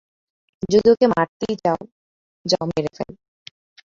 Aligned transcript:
যদি 0.63 0.87
ওকে 0.89 1.05
মারতেই 1.13 1.55
চাও, 1.63 1.79
যাও 2.45 2.63
মেরে 2.69 2.89
ফেলো! 2.97 3.15